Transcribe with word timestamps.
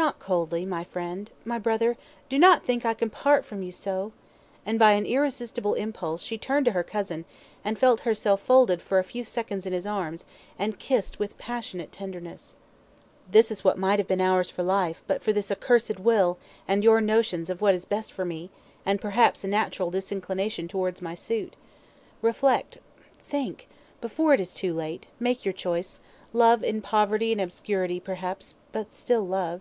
"Not 0.10 0.18
coldly, 0.18 0.64
my 0.64 0.82
friend 0.82 1.30
my 1.44 1.58
brother. 1.58 1.98
Do 2.30 2.38
not 2.38 2.64
think 2.64 2.86
I 2.86 2.94
can 2.94 3.10
part 3.10 3.44
from 3.44 3.62
you 3.62 3.70
so," 3.70 4.12
and 4.64 4.78
by 4.78 4.92
an 4.92 5.04
irresistible 5.04 5.74
impulse, 5.74 6.22
she 6.22 6.38
turned 6.38 6.64
to 6.64 6.72
her 6.72 6.82
cousin, 6.82 7.26
and 7.62 7.78
felt 7.78 8.00
herself 8.00 8.40
folded 8.40 8.80
for 8.80 8.98
a 8.98 9.04
few 9.04 9.24
seconds 9.24 9.66
in 9.66 9.74
his 9.74 9.86
arms, 9.86 10.24
and 10.58 10.78
kissed 10.78 11.18
with 11.18 11.36
passionate 11.36 11.92
tenderness. 11.92 12.56
"This 13.30 13.50
is 13.50 13.62
what 13.62 13.76
might 13.76 13.98
have 13.98 14.08
been 14.08 14.22
ours 14.22 14.48
for 14.48 14.62
life, 14.62 15.02
but 15.06 15.22
for 15.22 15.34
this 15.34 15.50
accursed 15.50 16.00
will, 16.00 16.38
and 16.66 16.82
your 16.82 17.02
notions 17.02 17.50
of 17.50 17.60
what 17.60 17.74
is 17.74 17.84
best 17.84 18.10
for 18.10 18.24
me, 18.24 18.48
and 18.86 19.02
perhaps 19.02 19.44
a 19.44 19.48
natural 19.48 19.90
disinclination 19.90 20.66
towards 20.66 21.02
my 21.02 21.14
suit. 21.14 21.56
Reflect 22.22 22.78
think 23.28 23.68
before 24.00 24.32
it 24.32 24.40
is 24.40 24.54
too 24.54 24.72
late 24.72 25.08
make 25.18 25.44
your 25.44 25.52
choice; 25.52 25.98
love 26.32 26.64
in 26.64 26.80
poverty 26.80 27.32
and 27.32 27.40
obscurity, 27.42 28.00
perhaps 28.00 28.54
but 28.72 28.92
still 28.94 29.26
love." 29.26 29.60